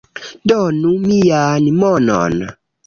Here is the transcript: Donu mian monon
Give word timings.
Donu 0.47 0.93
mian 1.05 1.63
monon 1.79 2.37